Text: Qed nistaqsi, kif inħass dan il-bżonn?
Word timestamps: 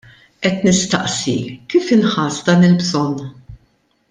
Qed 0.45 0.63
nistaqsi, 0.67 1.35
kif 1.75 1.93
inħass 1.97 2.43
dan 2.49 2.69
il-bżonn? 2.71 3.23